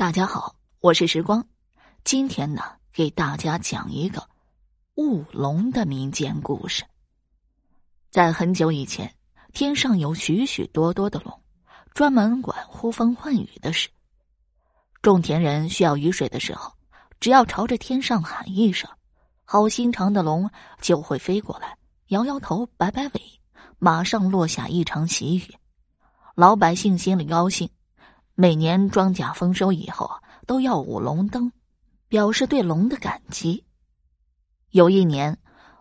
[0.00, 1.46] 大家好，我是时光。
[2.04, 4.26] 今天呢，给大家讲一个
[4.94, 6.84] 雾龙的民间故事。
[8.10, 9.14] 在很久以前，
[9.52, 11.38] 天上有许许多多的龙，
[11.92, 13.90] 专门管呼风唤雨的事。
[15.02, 16.72] 种田人需要雨水的时候，
[17.20, 18.88] 只要朝着天上喊一声，
[19.44, 21.76] 好心肠的龙就会飞过来，
[22.06, 23.20] 摇摇头，摆摆尾，
[23.78, 25.54] 马上落下一场喜雨。
[26.34, 27.68] 老百姓心里高兴。
[28.40, 30.10] 每年庄稼丰收以后，
[30.46, 31.52] 都要舞龙灯，
[32.08, 33.66] 表示对龙的感激。
[34.70, 35.36] 有一年，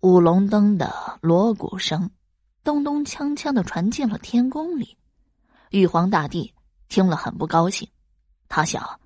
[0.00, 2.10] 舞龙灯的锣鼓声，
[2.64, 4.98] 咚咚锵锵的传进了天宫里。
[5.70, 6.52] 玉皇大帝
[6.88, 7.88] 听了很不高兴，
[8.48, 8.98] 他想：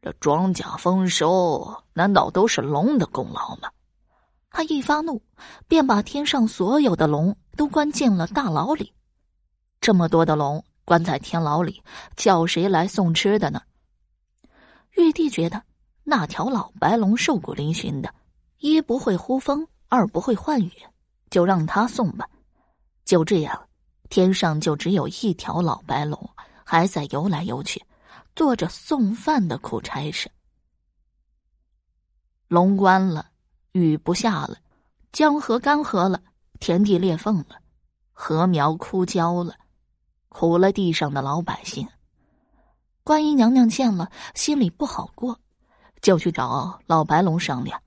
[0.00, 3.68] 这庄稼丰收，难道都是龙的功劳吗？
[4.48, 5.20] 他一发怒，
[5.66, 8.94] 便把天上所有的龙都关进了大牢里。
[9.80, 10.64] 这么多的龙。
[10.88, 11.82] 关在天牢里，
[12.16, 13.60] 叫谁来送吃的呢？
[14.92, 15.62] 玉帝觉得
[16.02, 18.14] 那条老白龙瘦骨嶙峋的，
[18.56, 20.72] 一不会呼风，二不会唤雨，
[21.28, 22.26] 就让他送吧。
[23.04, 23.68] 就这样，
[24.08, 26.18] 天上就只有一条老白龙，
[26.64, 27.84] 还在游来游去，
[28.34, 30.30] 做着送饭的苦差事。
[32.46, 33.26] 龙关了，
[33.72, 34.56] 雨不下了，
[35.12, 36.18] 江河干涸了，
[36.60, 37.60] 田地裂缝了，
[38.14, 39.54] 禾苗枯焦了。
[40.28, 41.88] 苦了地上的老百姓，
[43.02, 45.38] 观音娘娘见了，心里不好过，
[46.02, 47.80] 就去找老白龙商量。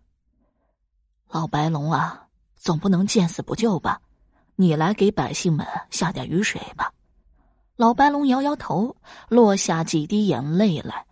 [1.29, 4.01] 老白龙啊，总不能见死不救吧？
[4.55, 6.91] 你来给百姓们下点雨水吧。
[7.75, 8.95] 老白龙摇摇头，
[9.29, 11.05] 落下几滴眼泪来。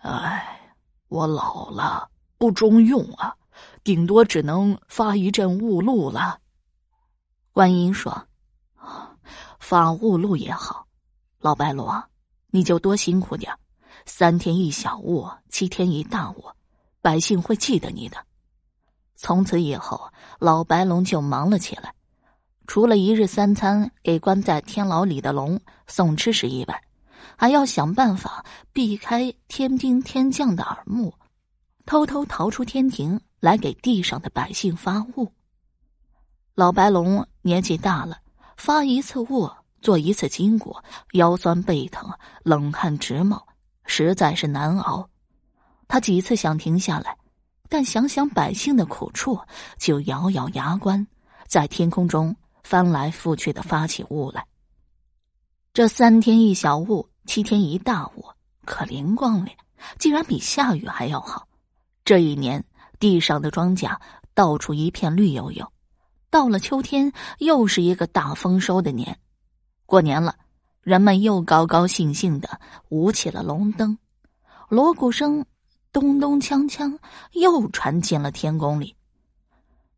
[0.00, 0.74] 哎，
[1.08, 3.36] 我老了，不中用啊，
[3.84, 6.40] 顶多只能发一阵雾露了。
[7.52, 8.26] 观音说。
[9.62, 10.84] 发雾露也好，
[11.38, 11.88] 老白龙，
[12.50, 13.56] 你就多辛苦点
[14.04, 16.44] 三天一小雾，七天一大雾，
[17.00, 18.16] 百姓会记得你的。
[19.14, 21.94] 从此以后，老白龙就忙了起来，
[22.66, 26.82] 除了一日三餐给关在天牢里的龙送吃食以外，
[27.36, 31.14] 还要想办法避开天兵天将的耳目，
[31.86, 35.32] 偷偷逃出天庭来给地上的百姓发物。
[36.56, 38.21] 老白龙年纪大了。
[38.56, 40.76] 发一次卧，做一次筋骨，
[41.12, 42.10] 腰酸背疼，
[42.42, 43.46] 冷汗直冒，
[43.84, 45.08] 实在是难熬。
[45.88, 47.16] 他几次想停下来，
[47.68, 49.38] 但想想百姓的苦处，
[49.78, 51.06] 就咬咬牙关，
[51.46, 54.46] 在天空中翻来覆去的发起雾来。
[55.74, 58.24] 这三天一小雾，七天一大雾，
[58.64, 59.50] 可灵光了，
[59.98, 61.46] 竟然比下雨还要好。
[62.04, 62.62] 这一年，
[62.98, 63.96] 地上的庄稼
[64.34, 65.66] 到处一片绿油油。
[66.32, 69.18] 到了秋天，又是一个大丰收的年。
[69.84, 70.34] 过年了，
[70.80, 73.98] 人们又高高兴兴的舞起了龙灯，
[74.70, 75.44] 锣鼓声
[75.92, 76.98] 咚咚锵锵
[77.32, 78.96] 又传进了天宫里。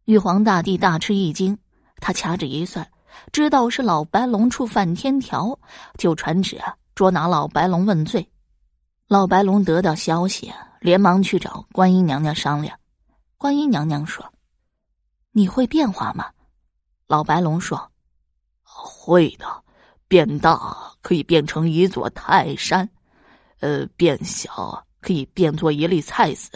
[0.06, 1.56] 玉皇大帝大吃一惊，
[2.00, 2.84] 他掐指一算，
[3.30, 5.56] 知道是老白龙触犯天条，
[5.98, 6.60] 就传旨
[6.96, 8.28] 捉拿老白龙问罪。
[9.06, 12.76] 老白龙得到消息，连忙去找观音娘娘商量。
[13.38, 14.33] 观音娘娘说。
[15.36, 16.30] 你会变化吗？
[17.08, 17.90] 老白龙说
[18.62, 19.64] ：“会的，
[20.06, 20.56] 变大
[21.02, 22.88] 可以变成一座泰山，
[23.58, 26.50] 呃，变小可以变作一粒菜籽。”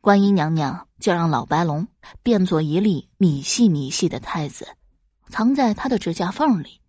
[0.00, 1.84] 观音娘娘就让老白龙
[2.22, 4.68] 变作一粒米细米细的菜籽，
[5.28, 6.80] 藏在他的指甲缝里，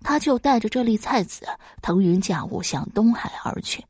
[0.00, 1.46] 他就带着这粒菜籽
[1.82, 3.84] 腾云驾雾向东海而去。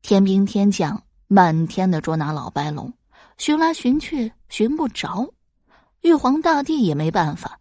[0.00, 2.90] 天兵天将满天的捉拿老白龙。
[3.38, 5.32] 寻来寻去寻不着，
[6.02, 7.58] 玉皇大帝也没办法。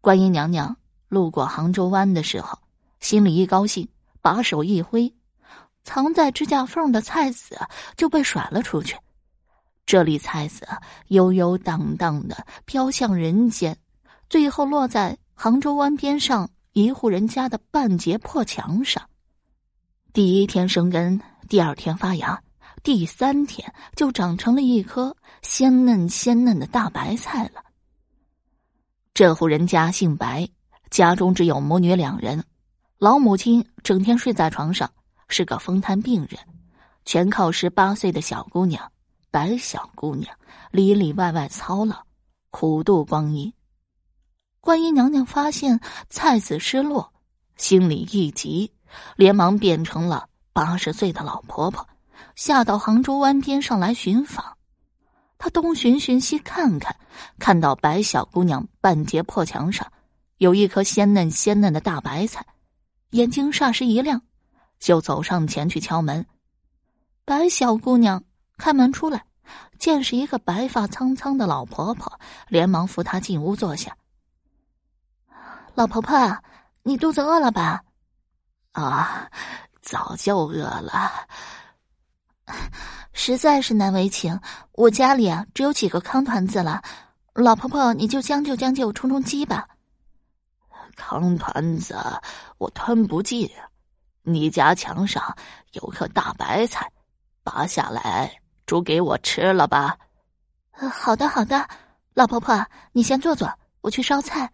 [0.00, 2.58] 观音娘娘路过杭州湾的时候，
[2.98, 3.88] 心里一高兴，
[4.20, 5.14] 把手一挥，
[5.84, 7.56] 藏在指甲缝的菜籽
[7.96, 8.96] 就被甩了出去。
[9.86, 10.66] 这粒菜籽
[11.06, 13.78] 悠悠荡荡的飘向人间，
[14.28, 19.00] 最后落在杭州湾边上一户人家的半截破墙上。
[20.12, 22.42] 第一天生根，第二天发芽。
[22.82, 27.62] 第三天就长成了一颗鲜嫩鲜嫩的大白菜了。
[29.14, 30.48] 这户人家姓白，
[30.90, 32.42] 家中只有母女两人，
[32.98, 34.90] 老母亲整天睡在床上，
[35.28, 36.40] 是个风瘫病人，
[37.04, 38.90] 全靠十八岁的小姑娘
[39.30, 40.34] 白小姑娘
[40.72, 42.04] 里里外外操劳，
[42.50, 43.52] 苦度光阴。
[44.60, 45.78] 观音娘娘发现
[46.08, 47.12] 菜籽失落，
[47.56, 48.72] 心里一急，
[49.14, 51.86] 连忙变成了八十岁的老婆婆。
[52.34, 54.56] 下到杭州湾边上来寻访，
[55.38, 56.96] 他东寻寻西看看，
[57.38, 59.90] 看到白小姑娘半截破墙上
[60.38, 62.44] 有一颗鲜嫩鲜嫩的大白菜，
[63.10, 64.22] 眼睛霎时一亮，
[64.78, 66.24] 就走上前去敲门。
[67.24, 68.22] 白小姑娘
[68.56, 69.24] 开门出来，
[69.78, 72.18] 见是一个白发苍苍的老婆婆，
[72.48, 73.96] 连忙扶她进屋坐下。
[75.74, 76.38] 老婆婆，
[76.82, 77.82] 你肚子饿了吧？
[78.72, 79.30] 啊，
[79.82, 81.12] 早就饿了。
[83.12, 84.38] 实在是难为情，
[84.72, 86.82] 我家里啊只有几个糠团子了。
[87.34, 89.68] 老婆婆，你就将就将就，充充饥吧。
[90.96, 91.96] 糠团子
[92.58, 93.50] 我吞不进，
[94.22, 95.36] 你家墙上
[95.72, 96.90] 有颗大白菜，
[97.42, 98.30] 拔下来
[98.66, 99.96] 煮给我吃了吧。
[100.70, 101.68] 好的，好的，
[102.14, 103.50] 老婆婆，你先坐坐，
[103.80, 104.50] 我去烧菜。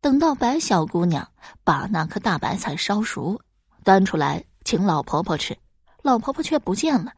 [0.00, 1.28] 等到白小姑娘
[1.64, 3.40] 把那颗大白菜烧熟，
[3.84, 5.56] 端出来请老婆婆吃，
[6.02, 7.12] 老婆婆却不见了。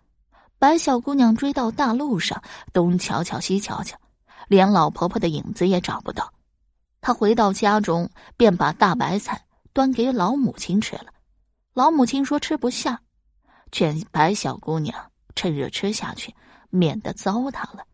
[0.62, 2.40] 白小姑娘追到大路上，
[2.72, 3.98] 东瞧瞧西瞧瞧，
[4.46, 6.32] 连老婆婆的影子也找不到。
[7.00, 11.06] 她回到家中，便把大白菜端给老母亲吃了。
[11.74, 13.00] 老母亲说吃不下，
[13.72, 14.94] 劝白小姑娘
[15.34, 16.32] 趁热吃下去，
[16.70, 17.84] 免得糟蹋了。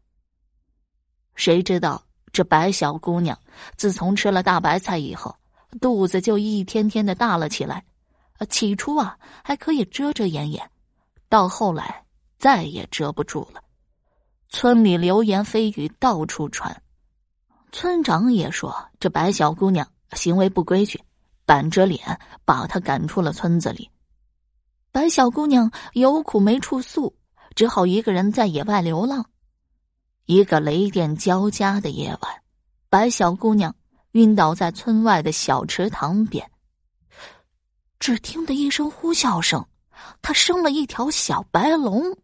[1.36, 2.02] 谁知道
[2.34, 3.38] 这白小姑娘
[3.78, 5.34] 自从吃了大白菜以后，
[5.80, 7.82] 肚子就一天天的大了起来。
[8.50, 10.70] 起初啊，还可以遮遮掩掩，
[11.30, 12.04] 到后来
[12.38, 13.62] 再也遮不住了。
[14.48, 16.82] 村里流言蜚语到处传。
[17.70, 21.02] 村长也说这白小姑娘行为不规矩，
[21.44, 23.90] 板着脸把她赶出了村子里。
[24.90, 27.14] 白小姑娘有苦没处诉，
[27.54, 29.26] 只好一个人在野外流浪。
[30.24, 32.42] 一个雷电交加的夜晚，
[32.88, 33.74] 白小姑娘
[34.12, 36.50] 晕倒在村外的小池塘边。
[37.98, 39.66] 只听得一声呼啸声，
[40.22, 42.16] 她生了一条小白龙。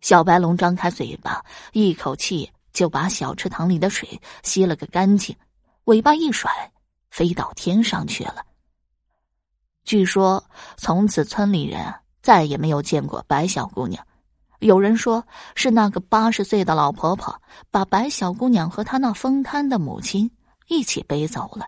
[0.00, 2.50] 小白龙张开嘴巴，一口气。
[2.70, 5.34] 就把小池塘里的水吸了个干净，
[5.86, 6.48] 尾巴一甩，
[7.10, 8.36] 飞到天上去了。
[9.82, 10.44] 据说
[10.76, 11.92] 从此村里人
[12.22, 14.06] 再也没有见过白小姑娘。
[14.60, 20.30] 有人说是那个八十岁的老婆婆把白小姑娘和她那疯瘫的母亲
[20.68, 21.66] 一起背走了，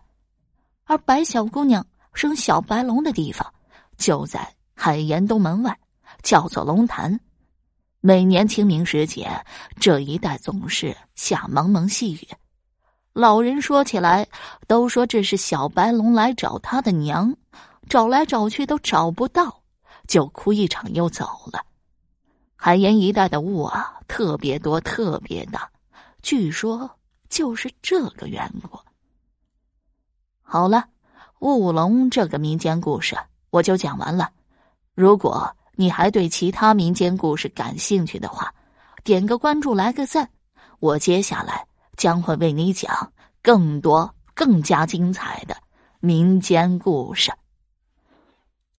[0.85, 3.53] 而白小姑娘生小白龙的地方
[3.97, 5.77] 就在海盐东门外，
[6.23, 7.19] 叫做龙潭。
[8.03, 9.29] 每年清明时节，
[9.79, 12.27] 这一带总是下蒙蒙细雨。
[13.13, 14.27] 老人说起来，
[14.65, 17.31] 都说这是小白龙来找他的娘，
[17.87, 19.61] 找来找去都找不到，
[20.07, 21.63] 就哭一场又走了。
[22.55, 25.69] 海盐一带的雾啊，特别多，特别大，
[26.23, 26.89] 据说
[27.29, 28.79] 就是这个缘故。
[30.41, 30.85] 好了，
[31.37, 33.15] 雾龙这个民间故事
[33.51, 34.31] 我就讲完了。
[34.95, 35.55] 如果。
[35.81, 38.53] 你还对其他民间故事感兴趣的话，
[39.03, 40.29] 点个关注，来个赞，
[40.79, 41.65] 我接下来
[41.97, 43.11] 将会为你讲
[43.41, 45.57] 更多、更加精彩的
[45.99, 47.31] 民间故事。